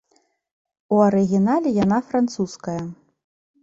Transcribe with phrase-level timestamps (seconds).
[0.95, 2.81] У арыгінале яна французская.